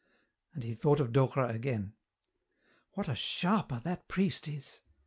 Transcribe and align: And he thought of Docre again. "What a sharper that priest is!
And 0.55 0.63
he 0.63 0.73
thought 0.73 0.99
of 0.99 1.11
Docre 1.11 1.45
again. 1.45 1.93
"What 2.93 3.07
a 3.07 3.13
sharper 3.13 3.77
that 3.81 4.07
priest 4.07 4.47
is! 4.47 4.81